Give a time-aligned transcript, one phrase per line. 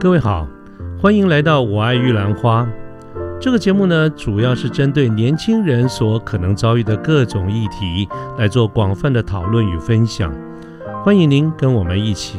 [0.00, 0.48] 各位好，
[0.98, 2.64] 欢迎来到《我爱玉兰花》
[3.38, 8.08] 这个节目呢，主要是针对年轻人所可能遭遇的各种议题
[8.38, 10.34] 来做广泛的讨论与分享。
[11.04, 12.38] 欢迎您跟我们一起。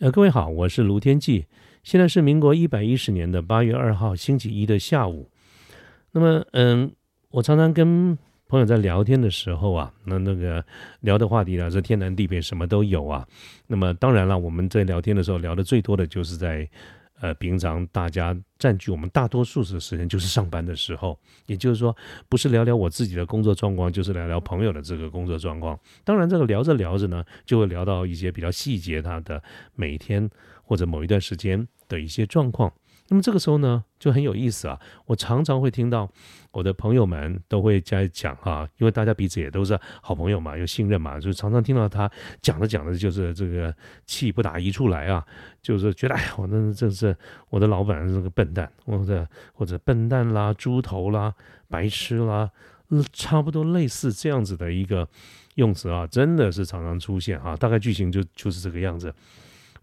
[0.00, 1.46] 呃，各位好，我是卢天记，
[1.84, 5.30] 现在是民国一百一十年的八月二号星期一的下午。
[6.10, 6.90] 那么，嗯，
[7.30, 10.64] 我常常跟朋友在聊天的时候啊，那那个
[11.00, 13.26] 聊的话题呢是天南地北，什么都有啊。
[13.66, 16.66] 那么当然了，我们在聊天的时候聊的最多的就是在
[17.20, 21.94] 呃平常大家占据我们大多数的时间就是上班的时候，也就是说
[22.26, 25.78] 不是聊聊我自己的工作状况，就是聊聊朋友的这个工作状况。
[26.02, 29.42] 当然，这个聊着聊着呢，就会聊到一些比较细节，他的
[29.74, 30.26] 每天
[30.62, 32.72] 或者某一段时间的一些状况。
[33.10, 34.78] 那么这个时候呢，就很有意思啊！
[35.06, 36.06] 我常常会听到
[36.50, 42.10] 我的朋友们都会在讲哈，因为大家彼此也都是好朋友嘛，又信任嘛，就常常听到他
[42.42, 45.26] 讲着讲着，就是这个气不打一处来啊，
[45.62, 47.16] 就是觉得哎呀，我那真是
[47.48, 51.34] 我的老板是个笨蛋，或者或者笨蛋啦、猪头啦、
[51.66, 52.50] 白痴啦，
[53.14, 55.08] 差不多类似这样子的一个
[55.54, 59.14] 用词啊，真的是常常出现啊，大概剧情就就是这个样子。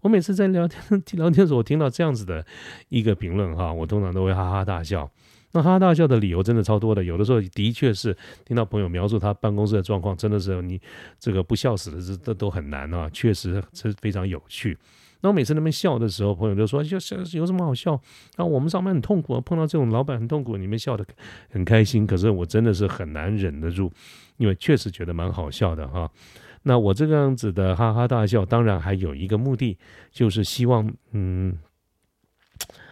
[0.06, 0.80] 我每次在聊天
[1.18, 2.46] 聊天的时候，我听到这样子的
[2.90, 5.10] 一个评论哈，我通常都会哈哈大笑。
[5.50, 10.80] 那哈哈大笑的理由真的超多的，有的时候的确是听到朋友描述他办公室的状况，真的是你
[11.18, 14.78] 这个不笑死的这这都很难啊，确实是非常有趣。
[15.22, 16.98] 那我每次那边笑的时候，朋友就说：“就
[17.32, 18.00] 有什么好笑？
[18.36, 21.04] 啊，我们上班很痛苦啊，碰到这种老板很痛苦，你们笑得
[21.50, 22.06] 很开心。
[22.06, 23.90] 可是我真的是很难忍得住，
[24.36, 26.08] 因为确实觉得蛮好笑的哈。”
[26.68, 29.78] 那我这个样子的哈哈大笑，当然还有一个目的，
[30.10, 31.56] 就是希望，嗯，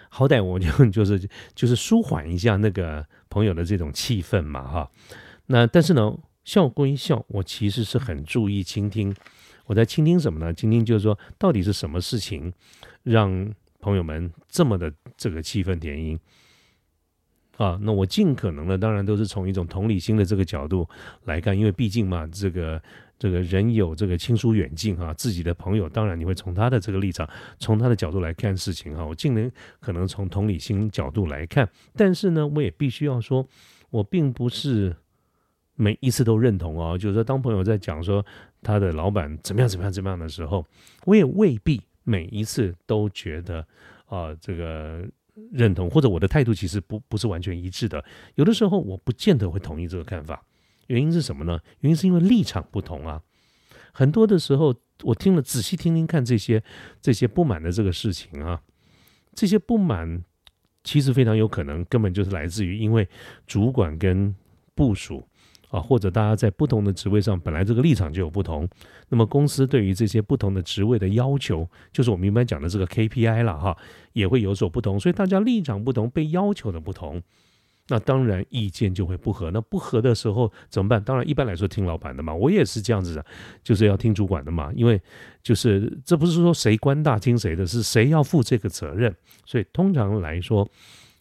[0.08, 4.89] 好歹我就 就是就是舒缓一下那个朋友的这种气氛嘛，哈。
[5.46, 9.12] 那但是呢，笑归笑，我其实是很注意倾听。
[9.67, 10.55] 我在倾听什么呢？
[10.55, 12.52] 倾听就是说，到底是什么事情
[13.02, 16.17] 让朋友们这么的这个气氛点音
[17.56, 17.77] 啊？
[17.83, 20.89] 那我尽可能的，当然都是从一种同理心的这个角度
[21.24, 22.80] 来看，因为毕竟嘛，这个。
[23.19, 29.05] 这个人有这个亲疏远近哈，自己的朋友当然你会从他的这个立场，从他的角度来看事情哈。
[29.05, 33.47] 我尽能可能从同理心角度来看，但是呢，我也必须要说，
[33.91, 34.95] 我并不是
[35.77, 36.98] 每一次都认同哦。
[36.98, 38.24] 就是说，当朋友在讲说
[38.61, 40.67] 他的老板怎么样怎么样怎么样的时候，
[41.05, 43.64] 我也未必每一次都觉得
[44.07, 45.07] 啊这个
[45.53, 48.05] 认同，或者我的态度其实不不是完全一致的。
[48.35, 50.45] 有的时候我不见得会同意这个看法。
[50.89, 51.58] 原因是什么呢？
[51.80, 53.22] 原因是因为立场不同啊。
[53.92, 56.62] 很多的时候，我听了仔细听听看这些
[57.00, 58.61] 这些不满的这个事情啊，
[59.34, 60.24] 这些不满
[60.83, 63.08] 其实非常有可能根本就是来自于因为
[63.46, 64.34] 主管跟
[64.74, 65.27] 部署
[65.68, 68.68] 啊，或者大家在不同的职位上本来这个立场就有不同，
[69.08, 73.77] 那么公司对于这些不同的职位的要求，就是我们一般讲的这个 KPI 了哈，
[74.12, 77.23] 也会有所不同，所以大家立场不同，被要求的不同。
[77.89, 81.05] 那当然意见就会不合，那不合的时候怎么办？
[81.05, 83.27] 当然一般来说听老板的嘛，我也是这样子的，
[83.62, 84.98] 就是要听主管的嘛，因为
[85.42, 89.14] 就是这不是说谁官大听谁的，是谁要负这个责任。
[89.44, 90.67] 所以通常来说，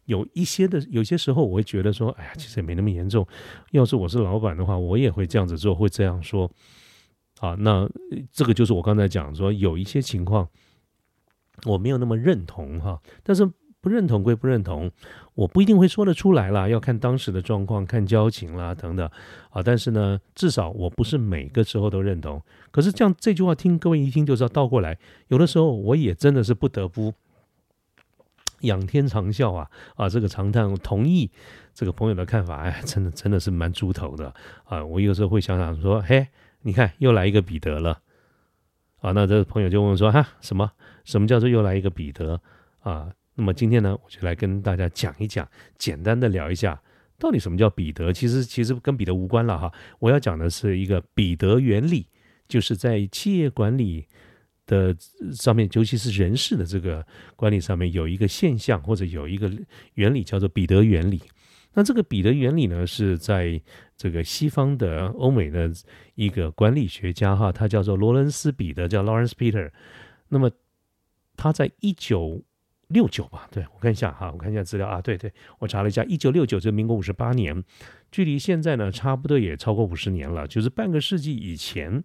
[0.05, 3.27] 有一些的有些时候我会觉得说，哎呀，其实也没那么严重。
[3.71, 6.49] 要是我是老板的话，我也会这样子做，会这样说。
[7.41, 7.89] 啊，那
[8.31, 10.47] 这个就是我刚才讲说，有一些情况
[11.65, 13.51] 我没有那么认同哈，但是。
[13.83, 14.89] 不认同归不认同，
[15.35, 19.05] 我不一定会说得出来啦，要看当时的状况、看交情啦等等
[19.49, 19.61] 啊。
[19.61, 22.41] 但是呢，至少我不是每个时候都认同。
[22.71, 27.13] 可是这样这句话听各位一听就知道，倒过来，有的时候我也真的是不得不
[28.61, 30.07] 仰天长啸啊啊！
[30.07, 31.29] 这个长叹，同意
[31.73, 34.33] 这个朋友的看法，哎，真的真的是蛮猪头的
[34.63, 34.85] 啊！
[34.85, 36.25] 我有时候会想想说，嘿，
[36.61, 37.99] 你看又来一个彼得了
[39.01, 39.11] 啊！
[39.11, 40.71] 那这个朋友就问说，哈，什么
[41.03, 42.39] 什么叫做又来一个彼得
[42.79, 43.11] 啊？
[43.35, 45.47] 那么今天呢，我就来跟大家讲一讲，
[45.77, 46.81] 简单的聊一下，
[47.17, 48.13] 到底什么叫彼得？
[48.13, 49.71] 其实其实跟彼得无关了哈。
[49.99, 52.07] 我要讲的是一个彼得原理，
[52.47, 54.05] 就是在企业管理
[54.65, 54.95] 的
[55.33, 59.51] 上面，尤其是人事的这个管理上面，有一个现象或者有一个
[59.95, 61.21] 原理叫做彼得原理。
[61.73, 63.59] 那这个彼得原理呢，是在
[63.97, 65.71] 这个西方的欧美的
[66.13, 69.71] 一个管理学家哈，他叫做罗伦斯彼得，叫 Lawrence Peter。
[70.29, 70.51] 那么
[71.35, 72.43] 他在一九
[72.89, 77.63] 六九吧，对我看一下哈，我看一下资料啊，对对，我查了一下，一九六九，就民国五十八年，
[78.11, 82.03] 距离现在呢，差不多也超过五十年了，就是半个世纪以前，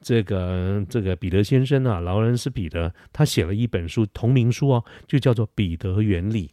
[0.00, 6.48] 这个这个彼得先生啊，劳伦斯彼得，他写了一本书，同名书哦，就叫做《彼得原理》。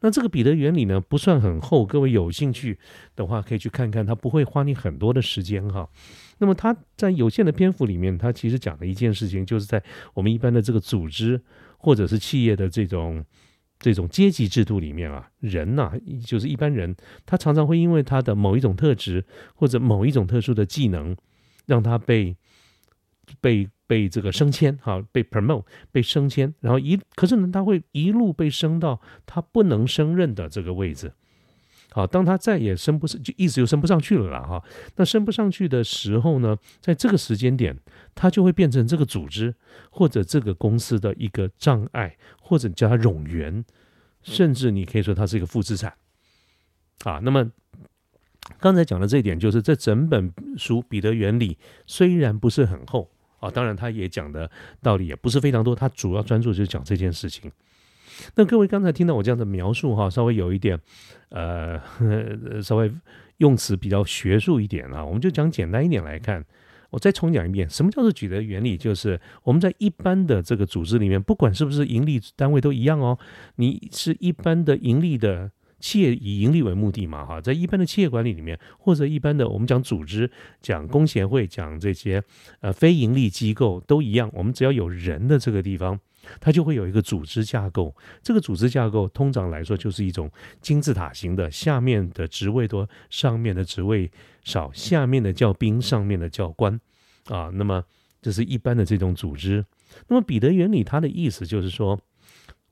[0.00, 2.78] 那这个彼得原理呢，不算很厚，各位有兴趣
[3.16, 5.88] 的话可以去看看，它不会花你很多的时间哈。
[6.36, 9.82] 那么他在有限的篇幅里面，他其实讲的一件事情，就是在
[10.12, 11.40] 我们一般的这个组织
[11.86, 13.24] 或者是企业的这种
[13.78, 15.92] 这种阶级制度里面啊，人呐，
[16.26, 19.24] 就是一般人，他常常会因为他的某一种特质
[19.54, 21.16] 或者某一种特殊的技能，
[21.64, 22.36] 让他被
[23.40, 23.68] 被。
[23.88, 31.12] 被这个升迁，哈，被 promote，被升迁，然后一，可是呢，他会一路被升到他不能升任的这个位置，
[31.96, 34.62] 好，当他再也升不上，就一直又升不上去了啦，哈，
[34.96, 37.74] 那升不上去的时候呢，在这个时间点，
[38.14, 39.54] 他就会变成这个组织
[39.90, 43.64] 或者这个公司的一个障碍，或者叫他冗员，
[44.20, 45.94] 甚至你可以说它是一个负资产，
[47.04, 47.50] 啊，那么
[48.60, 51.54] 刚才讲的这一点，就是这整本书《彼得原理》
[51.86, 53.10] 虽然不是很厚。
[53.38, 54.50] 啊，当然，他也讲的
[54.80, 57.52] 道理也不是非常多，他主要专注就是讲这件事情。
[58.34, 60.78] 那各位刚才听到我这样的描述哈，稍微有一点，
[61.30, 61.80] 呃，
[62.62, 62.90] 稍微
[63.38, 66.44] 用词比较学术一点啊，我们就讲简单一点来看。
[66.90, 68.76] 我再重讲一遍，什么叫做举的原理？
[68.76, 73.18] 就是我们在一般的这个组织里面，不管是不是盈利单位都一样哦，
[73.56, 75.50] 你是一般的盈利的。
[75.78, 80.28] 企业以盈利为目的嘛，哈，在一般的企业管理里面，或者一般的我们讲组织、
[80.62, 82.20] 讲工协会、讲这些
[82.60, 86.00] 呃非盈利机构都一样，我们只要有人的这个地方，
[86.40, 87.94] 它就会有一个组织架构。
[88.22, 90.30] 这个组织架构通常来说就是一种
[90.60, 94.10] 金字塔型的，下面的职位多，上面的职位
[94.44, 96.80] 少，下面的叫兵，上面的叫官
[97.26, 97.50] 啊。
[97.54, 97.84] 那么
[98.20, 99.64] 这是一般的这种组织。
[100.08, 101.98] 那么彼得原理它的意思就是说。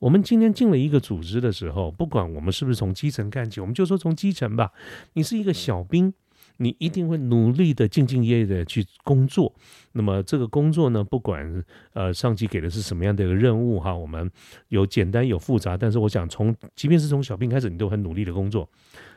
[0.01, 4.71] 我们今天进了一个组织的时候，不管我们是不是从基层干起，我们就说从基层吧。
[5.15, 6.13] 你是一个小兵，
[6.57, 9.53] 你一定会努力的、兢兢业业的去工作。
[9.93, 14.31] 那么这个工作呢，不管呃上级给的是什么样的一个任务哈，我们
[14.69, 18.69] 有简单有复杂，但是我想从即便是从小兵开始，你都很努力的工作。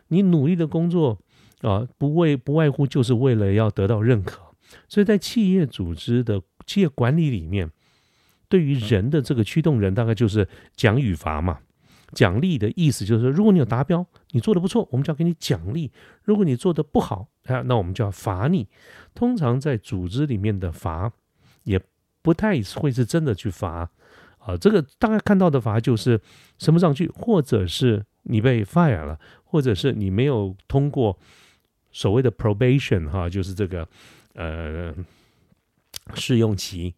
[0.08, 1.18] 你努力的工作
[1.62, 4.42] 啊，不为不外乎就是为了要得到认可。
[4.88, 7.70] 所以在企业组织的企业管理里面。
[8.50, 11.60] 对于人的这个驱动人，大概就是奖与罚嘛。
[12.14, 15.90] 奖励的意思就是说，如果你有达标，你做的不错，我们就要给你奖励；
[16.24, 18.68] 如果你做的不好，啊，那我们就要罚你。
[19.14, 21.12] 通常在组织里面的罚，
[21.64, 21.82] 也
[22.22, 23.90] 不太会是真的去罚
[24.40, 24.58] 啊。
[24.58, 26.20] 这个大概看到的罚就是
[26.58, 31.18] 升不上去，或者是你被 fire 了，或者是你没有通过
[31.92, 33.88] 所谓的 probation 哈，就是这个
[34.34, 34.94] 呃
[36.16, 36.94] 试用期。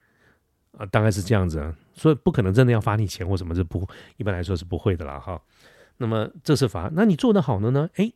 [0.78, 3.86] 啊，大概是这样子，所以不可能真的要罚你钱或什么，是不
[4.18, 5.42] 一般来说是不会的啦，哈。
[6.00, 7.90] 那么这是法，那你做得好的呢？
[7.96, 8.12] 哎。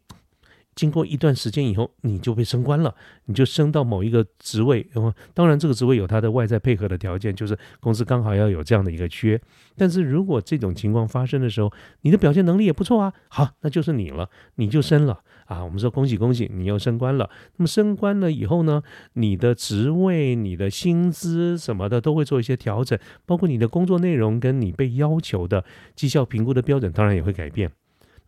[0.75, 2.93] 经过一段时间以后，你就被升官了，
[3.25, 4.85] 你就升到某一个职位。
[4.91, 9.39] 然后，当然这个职位有它的外在配合的条件，就是公司刚好要有这样的一个缺。
[9.75, 11.71] 但是如果这种情况发生的时候，
[12.01, 15.63] 你的表现能力也不错啊，好，那就是你了，你就升了啊。
[15.63, 17.29] 我们说恭喜恭喜，你又升官了。
[17.57, 18.81] 那么升官了以后呢，
[19.13, 25.63] 你的职位、你的薪资什么的都会做一些调整，包括你的工作内容跟你被要求的
[25.95, 27.71] 绩效评估的标准，当然也会改变。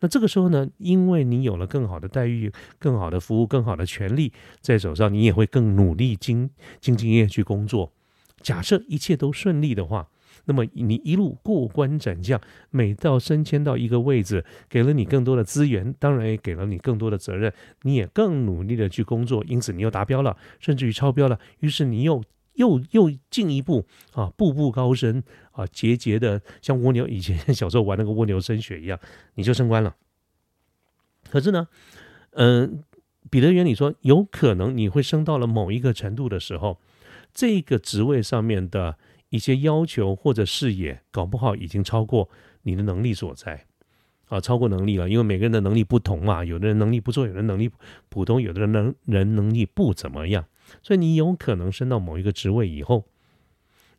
[0.00, 6.50] 那这个时候呢，因为你有了更好的待遇、更好的服务、更好的权利在手上，你也会更努力、精
[6.82, 7.92] 兢兢业业去工作。
[8.42, 10.08] 假设一切都顺利的话，
[10.44, 12.40] 那么你一路过关斩将，
[12.70, 22.22] 每到升迁到一个位置，给了你更多的资源，当然也给了你更多的责任，你也更努力的去工作，因此你又达标了，甚至于超标了，于是你又。
[22.56, 25.22] 又又进一步啊，步步高升
[25.52, 28.98] 啊，节节的像蜗牛以前小时候玩那个蜗牛升学一样，
[29.34, 29.94] 你就升官了。
[31.30, 31.68] 可是呢，
[32.32, 32.82] 嗯，
[33.30, 36.78] 彼得原理说，有可能你会升到了某一个程度的时候，
[37.32, 38.96] 这个职位上面的
[39.30, 42.28] 一些要求或者视野，搞不好已经超过
[42.62, 43.66] 你的能力所在
[44.28, 45.08] 啊，超过能力了。
[45.08, 47.70] 因为每个人的能力不同嘛，有的人能力不错，有的人能力
[48.08, 50.44] 普通，有的人能人能力不怎么样。
[50.82, 53.04] 所以你有可能升到某一个职位以后，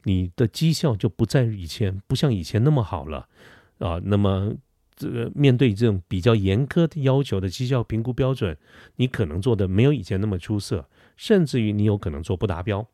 [0.04, 3.28] 你的绩效就不在以前，不像以前那么好了
[3.80, 4.00] 啊。
[4.04, 4.54] 那么
[4.96, 8.58] 这个面对这种比较严苛的要求的绩效评估标准，
[8.96, 12.88] 你可能做的没有以前那么出色，甚至于你有可能做不达标。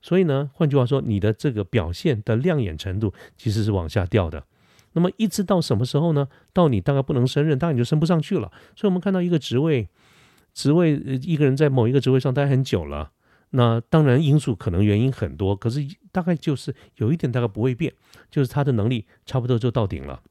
[0.00, 4.44] 所以呢，换句话说，你的这个表现的亮眼程度其实是往下掉的。
[4.92, 6.28] 那么一直到什么时候呢？
[6.52, 8.50] 到你大概不能胜任，当然你就升不上去了。
[8.76, 9.88] 所以我们看到一个职位，
[10.54, 10.92] 职位
[11.22, 13.10] 一个人在某一个职位上待很久了。
[13.50, 17.92] 那当然，因素可能原因很多，可是大概就是有一点大概不会变，
[18.30, 20.22] 就是他的能力差不多就到顶了，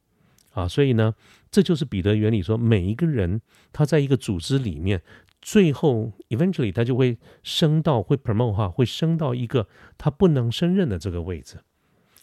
[0.51, 1.15] 啊，所以呢，
[1.49, 3.41] 这就是彼得原理说，每一个人
[3.73, 5.01] 他在一个组织里面，
[5.41, 11.59] 最后 eventually 他就会升到会 promote 哈，会升到一个他不能胜任的这个位置，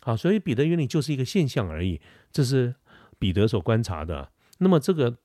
[0.01, 2.77] 好，所以彼得原理就是一个现象而已，这是
[3.19, 4.31] 彼得所观察的。
[4.59, 5.17] 那么这个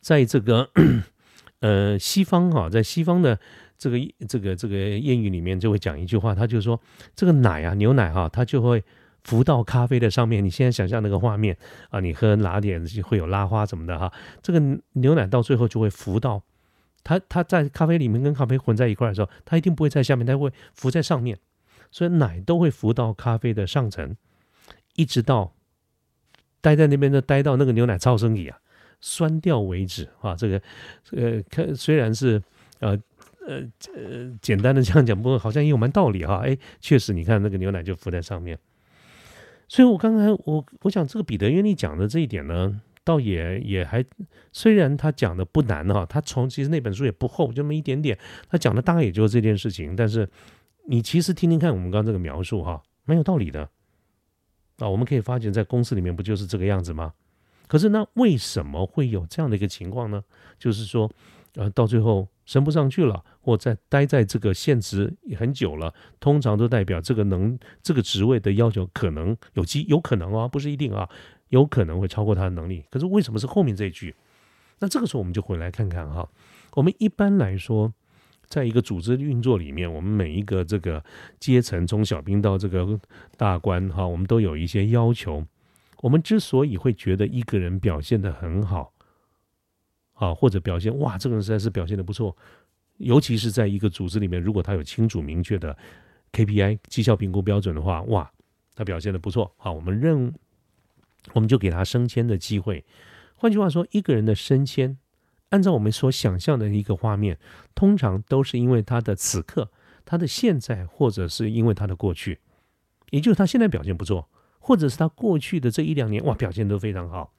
[0.00, 0.70] 在这个
[1.58, 3.40] 呃西方哈，在西方的
[3.78, 6.80] 这个这个这个谚语里面就会讲一句话，他就说
[7.14, 8.82] 这个奶啊牛奶哈，它就会
[9.24, 10.44] 浮到咖啡的上面。
[10.44, 11.56] 你现在想象那个画面
[11.90, 14.60] 啊，你喝拿铁会有拉花什么的哈，这个
[14.92, 16.42] 牛奶到最后就会浮到
[17.04, 21.38] 它它在咖啡里面跟咖啡混在一块的时候，它一定不会在下面，它会浮在上面，
[21.90, 24.16] 所以奶都会浮到咖啡的上层，
[24.94, 25.52] 一直到
[26.60, 28.58] 待在那边的待到那个牛奶超生理啊。
[28.98, 30.34] 酸掉为止啊！
[30.34, 30.62] 这个，
[31.12, 32.42] 呃，看虽然是
[32.80, 32.98] 呃
[33.46, 33.62] 呃
[33.94, 36.42] 呃简单的这样讲，不过好像也有蛮道理哈。
[36.44, 38.58] 哎，确实，你看那个牛奶就浮在上面。
[39.68, 44.04] 所以我刚才我我想这个彼得原理讲的这一点呢，倒也也还
[44.52, 49.96] 虽然他讲的不难哈，他从其实那本书也不厚，就那么一点点，他讲的大概也就是这件事情。
[49.96, 50.28] 但是
[50.86, 53.68] 你其实听听看我们刚刚这个描述哈，蛮有道理的
[54.78, 54.88] 啊。
[54.88, 57.12] 我们可以发现，在公司里面不就是这个样子吗？
[57.66, 60.22] 可是那为什么会有这样的一个情况呢？
[60.56, 61.10] 就是说，
[61.56, 71.08] 呃，到最后升不上去了，或在待在这个现职很久了，通常都代表这个能这个职位的要求可能有机有可能啊，不是一定啊，
[71.48, 72.84] 有可能会超过他的能力。
[72.90, 74.14] 可是为什么是后面这一句？
[74.78, 76.28] 那这个时候我们就回来看看哈，
[76.74, 77.90] 我们一般来说，
[78.46, 81.02] 在一个组织运作里面，我们每一个这个
[81.40, 83.00] 阶层，从小兵到这个
[83.38, 85.46] 大官哈，我们都有一些要求。
[86.02, 88.92] 我们之所以会觉得一个人表现的很好，
[90.16, 92.36] 啊，或者表现哇，这个人实在是表现的不错，
[92.98, 95.76] 尤其是在一个组织里面，如果他有清楚明确的
[96.32, 98.30] KPI 绩效评估标准的话，哇，
[98.74, 100.34] 他表现的不错，好，我们认，
[101.32, 102.84] 我们就给他升迁的机会。
[103.36, 104.98] 换句话说，一个人的升迁，
[105.50, 107.38] 按照我们所想象的一个画面，
[107.74, 109.70] 通常都是因为他的此刻、
[110.04, 112.40] 他的现在，或者是因为他的过去，
[113.10, 114.28] 也就是他现在表现不错。
[114.58, 117.32] 或者是他过去的这一两年哇表现都非常好，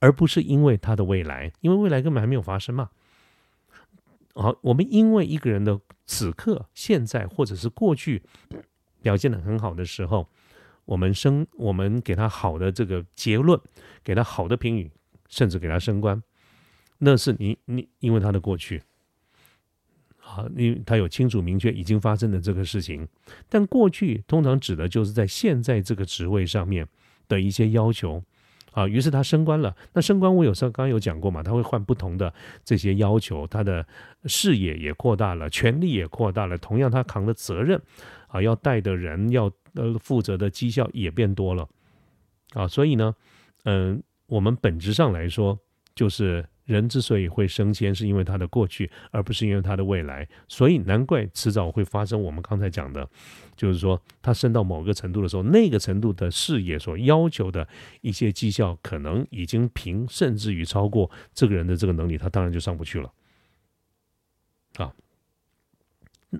[0.00, 2.90] 而不是因为他的未来，因为未来根本还没有发生嘛。
[4.34, 8.22] 好，我们因为一个人的此刻、现在或者是过去
[9.02, 10.28] 表现的很好的时候，
[10.84, 13.60] 我们升，我们给他好的这个结论，
[14.04, 14.92] 给他好的评语，
[15.28, 16.22] 甚至给他升官，
[16.98, 18.82] 那是你你因为他的过去。
[20.16, 23.08] 好，因为他有清楚明确已经发生的这个事情，
[23.48, 26.86] 但过去通常指的就是在现在这个职位上面
[27.26, 28.22] 的一些要求
[28.78, 28.86] 啊。
[28.86, 32.32] 于是他升官了，那升官我有时候刚刚有讲过嘛，他会换不同的
[32.64, 33.86] 这些要求，他的
[34.26, 37.80] 视野也扩大了，权力也扩大了，同样他扛的责任
[38.28, 41.68] 啊，要带的人要呃负责的绩效也变多了
[42.52, 42.68] 啊。
[42.68, 43.14] 所以呢，
[43.64, 45.58] 嗯，我们本质上来说
[45.94, 46.44] 就是。
[46.68, 50.28] 人之所以会升迁，是因为他的过去，而不是因为他的未来。
[50.46, 53.08] 所以难怪迟早会发生我们刚才讲的，
[53.56, 57.66] 就是说他升到某个程度的时候，那个程度的视野所要求的
[58.02, 63.10] 一些绩效，可能已经平，甚至于超过这个人的这个能力，他当然就上不去了。
[64.76, 64.92] 啊，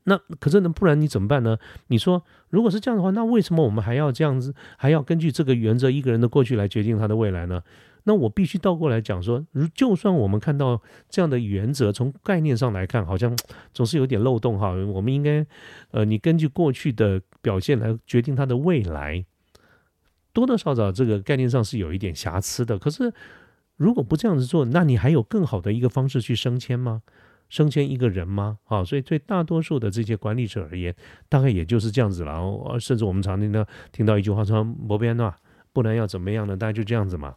[0.04, 1.56] 那可是呢，不然你怎么办呢？
[1.86, 7.62] 你说，如果是这样的话，那为什么我们还要这样子，还要根据这个原则，一个人的过去来决定他的未来呢？
[8.08, 13.36] 那我必须倒过来讲说，如就算我们看到这样的原则，从概念上来看，好像
[13.74, 14.70] 总是有点漏洞哈。
[14.70, 15.44] 我们应该，
[15.90, 19.26] 呃，你根据过去的表现来决定他的未来，
[20.32, 22.78] 多多少少这个概念上是有一点瑕疵的。
[22.78, 23.12] 可是，
[23.76, 27.02] 如果不这样子做，那你还有更好的一个方式去升迁吗？
[27.50, 28.56] 升迁一个人吗？
[28.68, 30.96] 啊，所以对大多数的这些管理者而言，
[31.28, 32.80] 大概也就是这样子了。
[32.80, 35.34] 甚至我们常听到听到一句话说：“摩边呐，
[35.74, 37.34] 不然要怎么样呢？”大概就这样子嘛。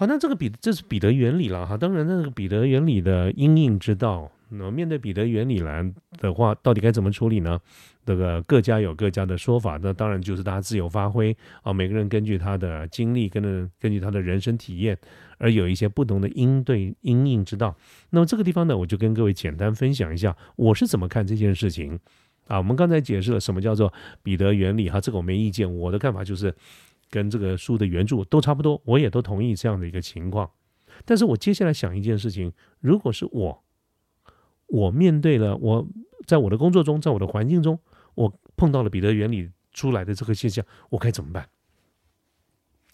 [0.00, 1.76] 好，那这个彼这是彼得原理了哈。
[1.76, 5.84] 当然，那个彼得原理的应应之道，那么面对彼得原理来
[6.16, 7.60] 的话，到底该怎么处理呢？
[8.06, 11.70] 这个各家有各家的说法，那当然就是大家自由发挥啊。
[11.70, 14.96] 每个人根据他的经历，跟着根据他的人生体验，
[15.36, 17.76] 而有一些不同的应对应应之道。
[18.08, 22.00] 那么这个地方呢，我就跟各位简单分享一下，我是怎么看这件事情
[22.46, 22.56] 啊。
[22.56, 23.92] 我们刚才解释了什么叫做
[24.22, 25.70] 彼得原理哈，这个我没意见。
[25.70, 26.54] 我的看法就是。
[27.10, 30.50] 跟这个书的原著都差不多，我也都同意这样的一个情况。
[31.04, 33.64] 但是我接下来想一件事情：如果是我，
[34.66, 35.88] 我面对了我
[36.26, 37.78] 在我的工作中，在我的环境中，
[38.14, 41.48] 我碰到了彼得原理出来的这个现象，我该怎么办？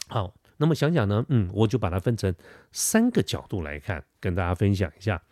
[0.08, 2.34] 好，那么想想呢，嗯，我就把它分成
[2.72, 5.22] 三个角度来看，跟大家分享一下。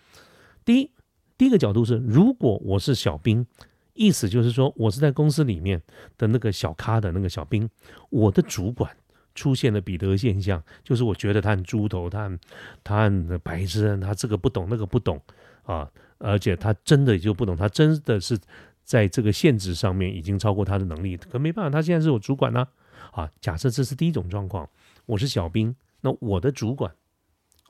[0.64, 0.90] 第一，
[1.38, 3.46] 第一个角度是，如果我是小兵。
[3.94, 5.80] 意思就是说，我是在公司里面
[6.18, 7.68] 的那个小咖的那个小兵，
[8.10, 8.94] 我的主管
[9.34, 12.38] 出现了彼得现象，就是我觉得他很猪头，他很
[12.82, 15.20] 他很白痴，他这个不懂那个不懂
[15.62, 18.38] 啊，而且他真的就不懂，他真的是
[18.82, 22.66] 在这个限制上面已经超过他的能力，可没办法，他现在是我主管呢
[23.12, 23.30] 啊。
[23.40, 24.68] 假设这是第一种状况，
[25.06, 26.92] 我是小兵，那我的主管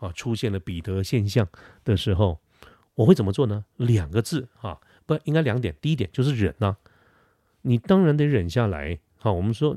[0.01, 1.47] 啊出现了彼得现象
[1.85, 2.41] 的时候，
[2.95, 3.65] 我会怎么做呢？
[3.77, 5.75] 两个字啊，不应该两点。
[5.81, 6.77] 第一点就是忍呐，
[7.63, 8.99] 你当然得忍下来。
[9.17, 9.75] 好，我们说，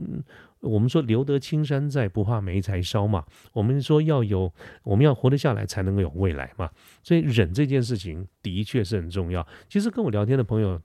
[0.59, 3.23] 我们说留得青山在，不怕没柴烧嘛。
[3.53, 4.51] 我们说要有，
[4.83, 6.69] 我们要活得下来，才能够有未来嘛。
[7.01, 9.47] 所以忍这件事情的确是很重要。
[9.69, 10.81] 其实跟我聊天的朋友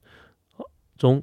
[0.97, 1.21] 中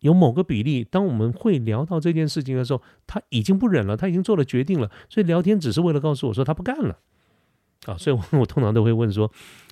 [0.00, 4.90] 有某个比例，当我们会聊到这件事情的时候，他已经不忍了，他已经做了决定了。
[5.08, 6.98] 所以聊天只是为了告诉我说他不干了
[7.86, 7.96] 啊。
[7.96, 9.30] 所以我 我通常都会问说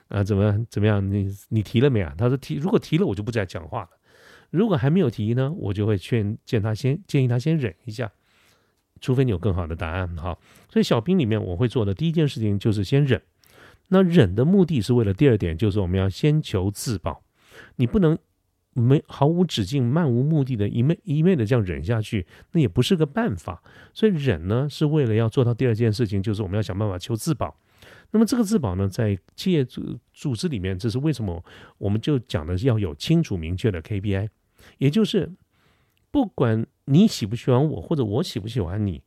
[0.09, 1.07] 啊，怎么怎么样？
[1.11, 2.15] 你你提了没啊？
[2.17, 3.91] 他说提，如果提了，我就不再讲话了。
[4.50, 8.11] 如果还没有提呢，我就会劝建他先建议他先忍一下，
[9.00, 10.38] 除非你有更好的答案哈。
[10.71, 13.21] 所以小兵里面我会做的第一件事情就是先忍。
[13.88, 17.23] 那忍的目的是为了第二点，就是我们要先求自保。
[17.77, 18.17] 你不能
[18.73, 23.62] 没毫无止境、漫无目的的一昧一昧的这样忍下去，那也不是个办法。
[23.93, 27.55] 所以忍呢是为了要做到第二件事情，就是我们要想办法求自保。
[28.11, 31.45] 那么这个自保呢，在企业组组织里面，这是为什么？
[31.77, 34.29] 我们就讲的是要有清楚明确的 KPI。
[34.79, 35.31] 也就是，
[36.11, 39.03] 不管你喜不喜欢我，或者我喜不喜欢你，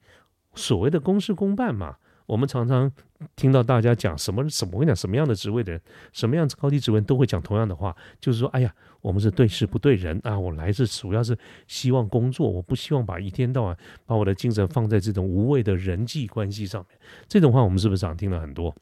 [0.55, 1.97] 所谓的公事公办嘛。
[2.27, 2.89] 我们常常
[3.35, 5.81] 听到大家讲什么什么，我跟你讲，什么样的职位的人，
[6.13, 10.39] 什么样子高低职位都会讲同样的话，就是说，哎呀，我们是对事不对人啊。
[10.39, 16.97] 我来是主要是希望工作，我不希望把一天到晚把我的精神放在这种无谓的人际关系上面。
[17.27, 18.73] 这种话我们是不是常听了很多？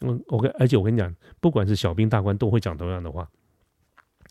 [0.00, 3.28] 嗯，OK，而且我跟你讲，不管是小兵大官都会讲同样的话，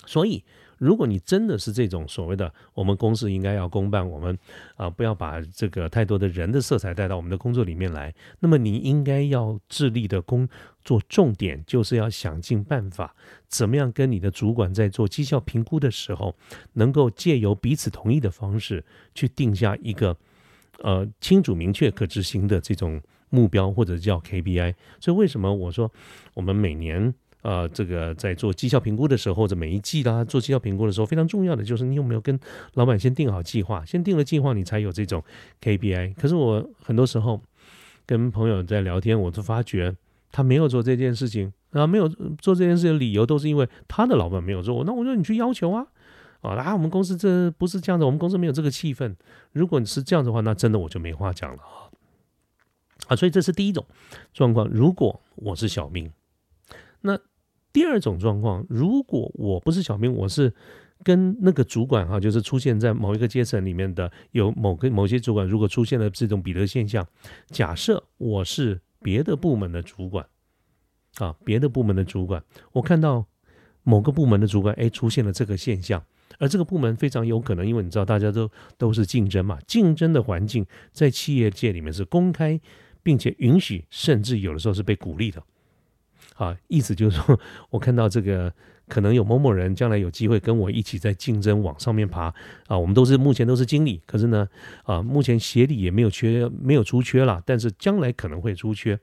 [0.06, 0.44] 所以。
[0.80, 4.40] 如果你真的是这种所谓的我们公司应该要公办，我们
[4.78, 10.48] 啊不要把这个太多的人的色彩带到我们的工作里面来，那么你应该要致力的工
[10.86, 13.14] 作重点就是要想尽办法，
[13.50, 16.34] 怎么样跟你的主管在做绩效评估的时候，
[16.72, 20.15] 能够借由彼此同意的方式去定下一个
[20.78, 24.74] 呃清楚明确可执行的这种目标或者叫 KPI。
[25.00, 25.92] 所以为什么我说
[26.34, 27.13] 我们每年？
[27.42, 32.38] 呃，这个在做绩效评估的时候，或者每一季啦做绩效评估的时候，非常重要的就是你有没有跟
[32.74, 35.24] 老板先定好计划，先定了计划，你才有这种
[35.62, 36.15] KPI。
[36.15, 37.42] 可是我很多时候
[38.06, 39.96] 跟朋友在聊天，我就发觉
[40.34, 44.84] 他没有做这件事情啊，没有做这件事情的理由都是因为他的老板没有做。
[44.84, 45.88] 那我说你去要求啊，
[46.42, 49.15] 啊，啊，我们公司这不是这样的，我们公司没有这个气氛。
[49.54, 51.88] 如果你是这样的话，那真的我就没话讲了啊。
[53.10, 53.86] 啊，所以这是第一种
[54.34, 54.67] 状况。
[54.69, 56.12] 如果我是小兵，
[57.02, 57.19] 那
[57.74, 60.54] 第二种状况，如果我不是小兵，我是
[61.04, 67.08] 跟那个主管哈，就是出现在某一个阶层里面的有某个某些主管，如果出现了这种彼得现象，
[67.48, 70.26] 假设我是别的部门的主管
[71.17, 72.43] 啊，别的部门的主管，
[72.74, 73.26] 我看到
[73.84, 76.04] 某个部门的主管哎出现了这个现象，
[76.38, 82.60] 而这个部门非常有可能，因为你知道大家都都是竞争嘛，竞争的环境在企业界里面是公开，
[83.04, 85.42] 并且允许，甚至有的时候是被鼓励的。
[86.36, 88.54] 啊，意思就是说， 我看到这个
[88.88, 92.34] 可能有某某人将来有机会跟我一起在竞争往上面爬
[92.68, 94.48] 啊，我们都是目前都是经理，可是呢，
[94.84, 98.98] 啊，目前协理也没有缺，没有出缺了，但是将来可能会出缺，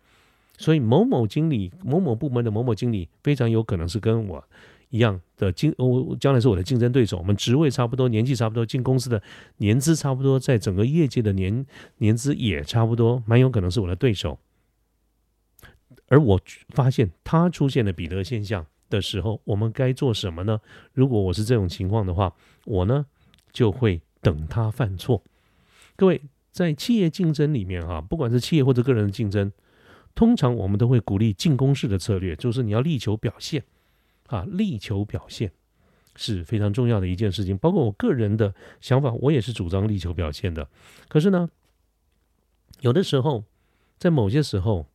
[0.57, 4.43] 所以某某经理、某某部门的某某经理非常有可能是跟我
[4.91, 9.23] 一样的竞，我将来是我的竞争对手，我们职位差不多，年纪差不多，进公司的
[9.59, 11.67] 年资差不多，在整个业界的年
[11.99, 14.39] 年资也差不多，蛮有可能是我的对手。
[16.09, 20.61] 而我发现他出现了彼得现象的时候，我们该做什么呢？
[20.93, 22.33] 如果我是这种情况的话，
[22.65, 23.07] 我呢
[23.53, 25.23] 就会等他犯错。
[25.97, 26.23] 各位
[26.53, 29.51] 在企业竞争里面啊，不管是企业或者个人的竞争，
[30.15, 33.65] 通常我们都会鼓励进攻式的策略，就是你要力求表现
[34.29, 35.53] 啊，力求表现
[36.15, 37.57] 是非常重要的一件事情。
[37.59, 40.69] 包括我个人的想法，我也是主张力求表现的。
[41.09, 41.49] 可是呢，
[42.81, 43.45] 有的时候
[43.99, 44.87] 在某些时候。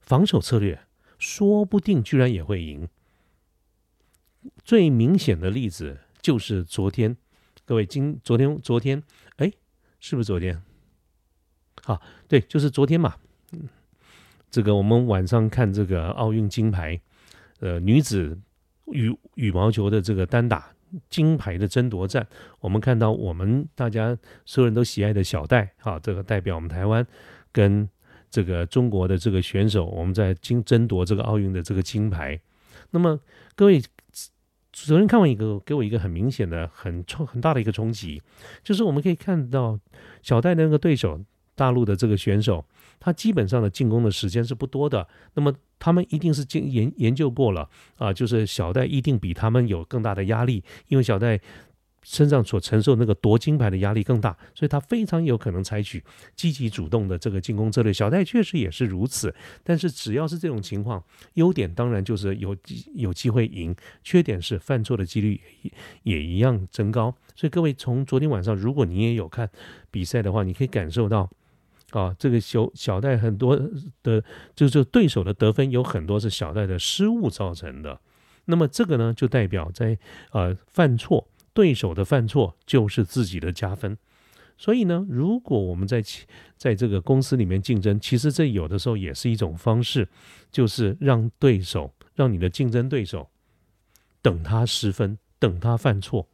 [0.00, 0.86] 防守策略
[1.18, 2.88] 说不定居然也会赢。
[4.64, 7.14] 最明显的例子就是昨天，
[7.66, 9.02] 各位今昨天昨天
[9.36, 9.52] 哎，
[10.00, 10.62] 是不是昨天？
[11.82, 13.16] 好，对，就是昨天嘛。
[14.50, 16.98] 这个我们晚上看这个奥运金牌，
[17.60, 18.38] 呃，女子
[18.92, 20.70] 羽羽毛球的这个单打
[21.08, 22.26] 金牌的争夺战，
[22.60, 27.06] 我们看到我们大家所有人都喜爱的小戴，啊，这个代表我们台湾
[27.52, 27.88] 跟。
[28.30, 32.38] 这个中国的这个选手，我们在争争夺这个奥运的这个金牌。
[32.90, 33.18] 那么
[33.56, 33.80] 各位
[34.70, 38.20] 昨天看完一个，给我一个很明显的、很冲、很大的一个冲击，
[38.62, 39.80] 就是我们可以看到
[40.20, 41.18] 小戴的那个对手，
[41.54, 42.62] 大陆的这个选手，
[43.00, 45.08] 他基本上的进攻的时间是不多的。
[45.32, 51.40] 那么他们一定是经研研究过了啊，就是小戴一定比他们有更大的压力，因为小戴
[52.02, 56.02] 身上所承受那个夺金牌的压力更大，所以他非常有可能采取
[56.34, 57.92] 积极主动的这个进攻策略。
[57.92, 61.02] 小戴确实也是如此，但是只要是这种情况，
[61.34, 62.56] 优点当然就是有
[62.94, 65.72] 有机会赢，缺点是犯错的几率也
[66.04, 67.14] 也一样增高。
[67.34, 69.50] 所以各位从昨天晚上，如果你也有看
[69.90, 71.28] 比赛的话，你可以感受到。
[71.90, 73.58] 啊，这个小小戴很多
[74.02, 74.22] 的，
[74.54, 78.00] 就是对手的得分有很多是小戴的失误造成的。
[78.44, 79.98] 那么这个呢，就代表在
[80.32, 83.96] 呃犯错，对手的犯错就是自己的加分。
[84.56, 86.02] 所以呢，如果我们在
[86.56, 90.08] 在这个公司里面竞争，其实这有的时候也是一种方式，
[90.50, 93.28] 就是让对手，让你的竞争对手
[94.20, 96.26] 等他失分，等他犯错。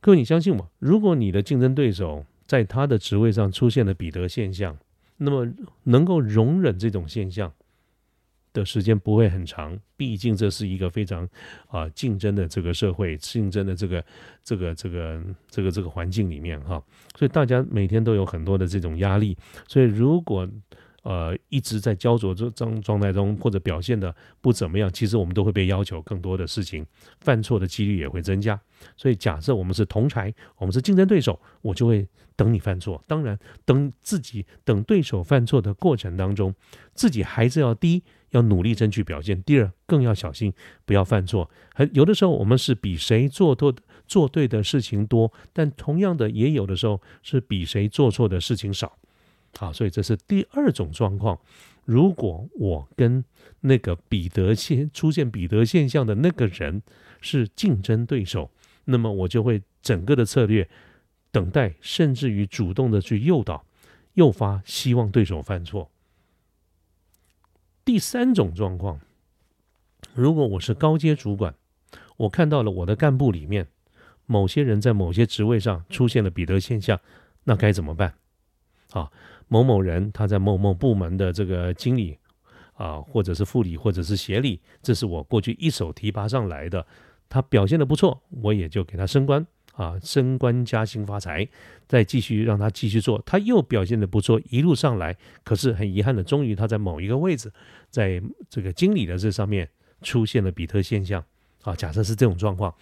[0.00, 4.76] 各位，你相信我，如果你的竞争对手，在他的职位上出现了彼得现象，
[5.16, 5.46] 那么
[5.84, 7.52] 能够容忍这种现象
[8.52, 11.26] 的时间不会很长，毕竟这是一个非常
[11.68, 14.04] 啊竞争的这个社会，竞争的这个
[14.44, 16.82] 这个这个这个这个环境里面哈，
[17.16, 20.46] 所以大家每天都有很多的这种压力，所以如果
[21.02, 26.86] 呃一直在焦灼这状状态中，或者表现的不怎么样，其实我们都会被要求更多的事情，
[27.20, 28.60] 犯错的几率也会增加。
[28.96, 32.08] 所以假设我们是同台，我们是竞争对手，我就会。
[32.34, 36.52] 等你犯错，当然等自己等对手犯错的过程当中，
[36.94, 40.52] 自己还是要第一要努力争取表现，第二更要小心
[40.86, 41.48] 不要犯错。
[41.74, 43.72] 很有的时候我们是比谁做多
[44.08, 48.96] 做对的事情多，但同样的也有的时候是比谁做错的事情少。
[49.58, 51.38] 好，所以这是第二种状况。
[51.84, 53.24] 如果我跟
[53.60, 56.82] 那个彼得现出现彼得现象的那个人
[57.20, 58.50] 是竞争对手，
[58.84, 60.68] 那么我就会整个的策略。
[61.30, 63.64] 等待，甚至于主动的去诱导、
[64.12, 65.90] 诱发，希望对手犯错。
[67.86, 69.00] 第三种状况，
[70.14, 71.54] 如果我是高阶主管，
[72.18, 73.66] 我看到了我的干部里面
[74.26, 77.00] 某些人在某些职位上出现了彼得现象，
[77.44, 78.12] 那该怎么办？
[78.90, 79.10] 啊，
[79.52, 82.16] 某某人他在某某部门的这个经理
[82.72, 86.86] 啊，或者是副理，或者是协理，这是我过去一手提拔上来的，
[87.28, 89.46] 他表现的不错，我也就给他升官。
[89.74, 91.46] 啊，升官加薪发财，
[91.86, 97.52] 再继续让他继续做，他又表现的不错，一路上来，可是很遗憾的，终于他在某一个位置，
[97.90, 99.68] 在这个经理的这上面
[100.02, 101.22] 出现了比特现象。
[101.62, 102.74] 啊，假设是这种状况，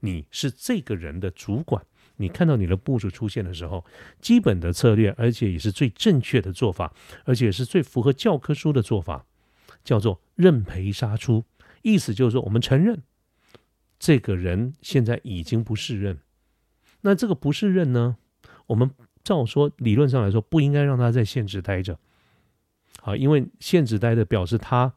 [0.00, 1.84] 你是这个人的主管，
[2.18, 3.84] 你看到你的部署出现的时候，
[4.20, 6.92] 基本的策略，而且也是最正确的做法，
[7.24, 9.24] 而且是最符合教科书的做法，
[9.82, 11.44] 叫做认赔杀出，
[11.82, 13.02] 意思就是说，我们承认
[13.98, 16.18] 这个人现在已经不适任。
[17.00, 18.16] 那这个不是任呢？
[18.66, 18.90] 我们
[19.24, 21.98] 照说理论上来说不应该让他在现职待着，
[23.00, 24.92] 好，因为现职待着表示他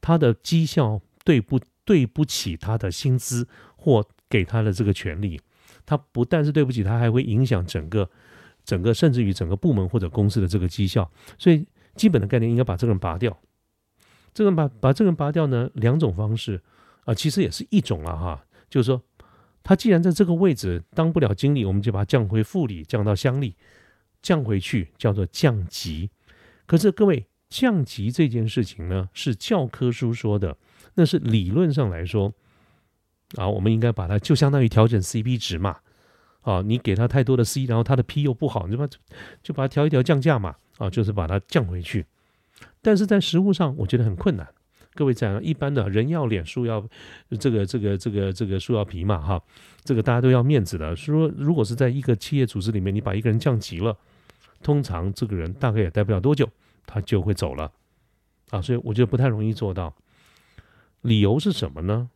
[0.00, 5.40] 他的绩效对不对不起他的薪资或给他的这个权利，
[5.84, 8.08] 他不但是对不起，他还会影响整个
[8.64, 13.36] 整个甚至于整个部门或者公司的这个绩效，所以基本的概念应该把这个人拔掉。
[14.34, 16.60] 这个把把这个人拔掉呢，两种方式
[17.04, 19.02] 啊，其实也是一种了哈，就是说。
[19.64, 23.54] 他既然在这个位置当不了经理，我们就把他降回副理，降到乡里，
[24.20, 26.10] 降回去叫做降级。
[26.66, 30.56] 可是各位，降级这件事情呢，是教科书说的，
[30.94, 32.34] 那是理论上来说
[33.36, 35.76] 啊，我们应该把它就相当于调整 CP 值嘛。
[36.42, 38.88] 啊，你给他太多的 C，然后他的 P 又不好，你就把
[39.42, 40.56] 就把它调一调降价嘛。
[40.78, 42.04] 啊，就是把它降回去。
[42.80, 44.48] 但是在实物上，我觉得很困难。
[44.94, 46.84] 各位讲，一般的人要脸，树要
[47.38, 49.40] 这个这个这个这个树要皮嘛，哈，
[49.84, 50.96] 这个大家都要面子的。
[50.96, 53.96] 说如果是在一个企业组织里面，你把一个人降级了，
[54.62, 56.48] 通常这个人大概也待不了多久，
[56.84, 57.70] 他就会走了
[58.50, 58.60] 啊。
[58.60, 59.94] 所以我觉得不太容易做到。
[61.02, 62.10] 理由是什么呢？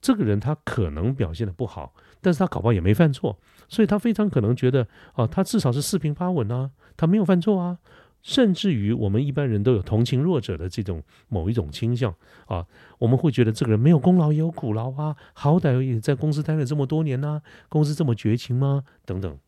[0.00, 7.78] 这个人他可能表现的不好，但是他搞不好也没犯错，所以他非常可能觉得啊，他至少是四平八稳啊，他没有犯错啊。
[8.22, 12.66] 甚至于我们一般人都有同情弱者的这种某一种倾向啊，
[12.98, 18.84] 我们会觉得这个人没有功劳也有苦劳啊，好歹也在公司待了这么多年呐，公司这么绝情吗？
[19.06, 19.38] 等等，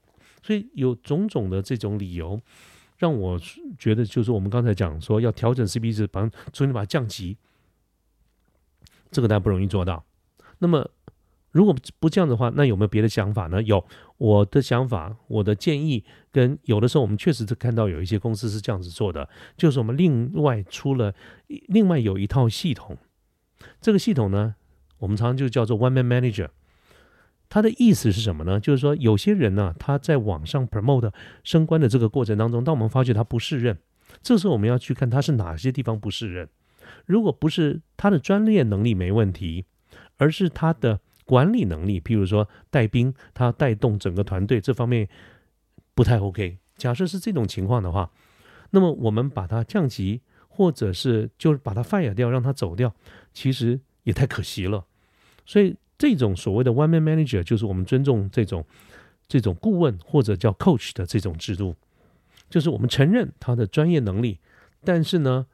[0.43, 2.41] 所以有种种的这种理由，
[2.97, 3.39] 让我
[3.79, 7.37] 觉得就是我们刚才讲说要调整 CP 值，把重新把它降级，
[9.11, 10.03] 这个大家不容易做到。
[10.63, 10.89] 那么。
[11.55, 13.63] 如果不这样的话，那有没有别的想法呢？
[13.63, 13.85] 有
[14.17, 21.15] 我的想法，我的建议，跟有的时候我们确实是看到有一些公司是这样子做的，就是我们另外出了
[21.69, 22.97] 另外有一套系统，
[23.83, 24.55] 这个系统呢，
[25.01, 26.49] 我们常常就叫做 One Man Manager。
[27.51, 28.59] 它的意思是什么呢？
[28.59, 31.13] 就是说有些人呢，他在网上 promote
[31.45, 33.77] 升官的这个过程当中，当我们发觉他不适任，
[34.23, 36.49] 这时候我们要去看他是哪些地方不适任。
[37.05, 39.67] 如果不是他的专业能力没问题，
[40.23, 45.09] 而是他的管理能力，譬如说带兵，他带动整个团队这方面
[45.97, 46.59] 不太 OK。
[46.77, 48.09] 假设是这种情况的话，
[48.71, 52.95] 那么我们把他降级，或者是就是把他 fire 掉，让他走掉，
[53.33, 54.87] 其实也太可惜了。
[55.45, 58.65] 所以这种所谓的 one man manager，就是我们尊重这种
[59.27, 61.75] 这种顾问或者叫 coach 的这种制度，
[62.49, 64.39] 就是我们承认他的专业能力，
[64.85, 65.47] 但是呢，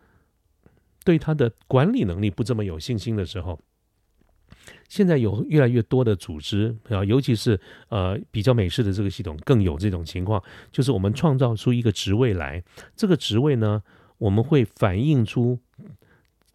[1.04, 3.58] 对他的管理能力不这么有信心的时候。
[4.88, 12.62] 现在有越来越多的组织啊，尤其是呃比较美式的这个系统更有这种情况，就是我们创造出一个职位来，
[12.96, 13.82] 这个职位呢，
[14.16, 15.58] 我们会反映出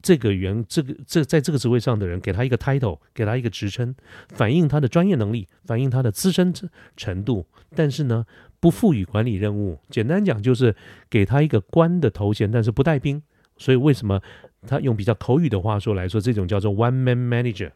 [0.02, 3.96] 这个员这个这在这个职位上的人，给他一个 title，给他一个职称，
[4.30, 6.52] 反映他的专业能力，反映他的资深
[6.98, 8.26] 程度，但是呢，
[8.60, 9.80] 不赋予管理任务。
[9.90, 10.76] 简单讲就是
[11.10, 13.22] 给他一个官的头衔，但是不带兵。
[13.58, 14.20] 所以为什么
[14.66, 17.72] 他用比较口语的话说来说，这种叫做 one man manager。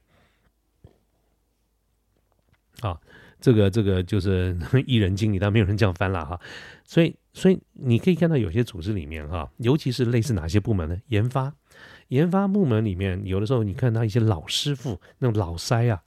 [2.81, 2.99] 啊，
[3.39, 6.39] 这个这个就是 艺人经理，但没有人这样翻了哈。
[6.85, 10.97] 所以，所以你可以看到有些组织里面哈，尤其是类似哪些部门呢？
[11.07, 11.53] 研发，
[12.07, 16.01] 研发部门里面，有的时候你看到一些老师傅，那种老塞啊，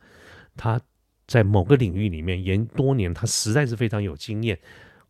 [0.57, 0.81] 他
[1.27, 4.59] 在某个领域里面研多年，他实在是非常有经验，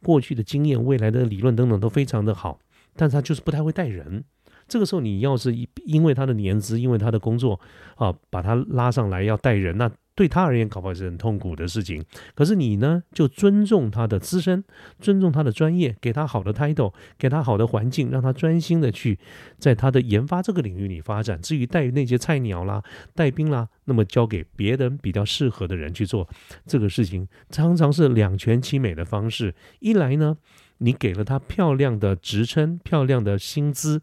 [0.02, 2.58] 过去的经验、未来的理论等等都非常的好，
[2.96, 4.24] 但是他就是不太会带人。
[4.66, 7.60] 这个时候，你要是因为他的年资，因为他的工作
[7.96, 9.90] 啊，把他拉上来要带人，那。
[10.20, 12.04] 对他而言，搞不好是很痛苦的事情。
[12.34, 14.62] 可是你呢，就尊重他的资深，
[15.00, 19.18] 尊重他的专业，给他好的 title，给他好的环境，让他专心的去
[19.56, 21.40] 在他的研发这个领域里发展。
[21.40, 22.82] 至于带那些菜鸟啦、
[23.14, 26.28] 带兵啦，那么交给别人比较适合的人去做
[26.66, 29.54] 这个事情，常常是两全其美的方式。
[29.78, 30.36] 一来呢，
[30.76, 34.02] 你给了他漂亮的职称、漂亮的薪资，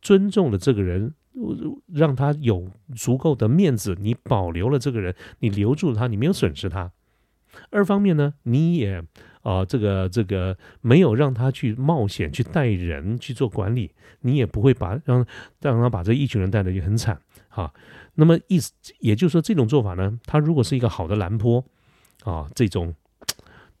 [0.00, 1.12] 尊重了这个人。
[1.86, 6.92] 让他有足够的面子，你保留了这个人，你留住了他，你没有损失他。
[7.70, 9.02] 二方面呢，你也
[9.42, 15.26] 啊，这个这个没有让他去冒险去带人去做管理，你也不会把让
[15.60, 17.72] 让他把这一群人带的也很惨啊。
[18.14, 21.64] 那么意思也就是说，这种做法呢，他如果是一个好的蓝坡
[22.24, 22.94] 啊，这种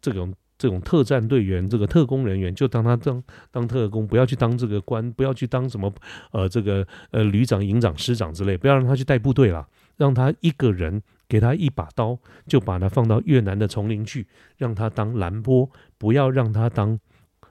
[0.00, 0.34] 这种。
[0.62, 3.20] 这种特战队员，这个特工人员，就当他当
[3.50, 5.92] 当特工，不要去当这个官，不要去当什么
[6.30, 14.24] 呃这个呃旅长、营长、师长之类，不要让他去带部队了，让他一个人给他一把刀，就把他放到越南的丛林去，
[14.56, 16.96] 让他当蓝波，不要让他当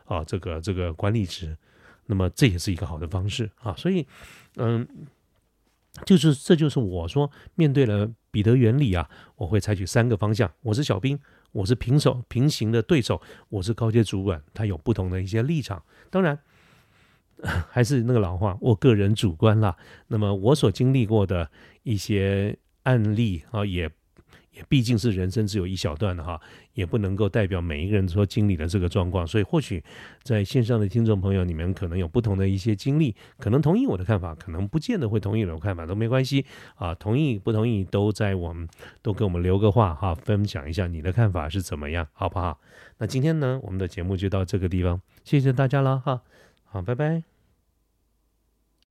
[0.05, 1.57] 啊这个这个管理职，
[2.05, 4.07] 那么这也是一个好的方式啊，所以
[4.55, 4.87] 嗯，
[6.05, 11.19] 就是这就是我说面对了彼得原理啊，我会采取三个方向，我是小兵。
[11.51, 15.83] 我是平手平行的对手，我是高阶主管，他有不同的一些立场。
[16.09, 16.39] 当然，
[17.69, 19.75] 还是那个老话，我个人主观啦。
[20.07, 21.49] 那么我所经历过的
[21.83, 23.91] 一些案例啊，也。
[24.51, 26.39] 也毕竟是人生只有一小段的哈，
[26.73, 29.83] 也不能够代表每一个人说经历了这个状况，所以或许
[30.23, 38.67] 在线上的听众朋友，你们可能有不同的一些经历，可能同意我的看法，可能不见得会同意我的看法，都没关系啊，同意不同意都在我们
[39.01, 42.59] 都给我们留个话哈，分享一下你的看法是怎么样，好不好？
[42.97, 46.21] 那今天呢，我们的节目就到这个地方，谢谢大家了哈，
[46.65, 47.30] 好，拜拜。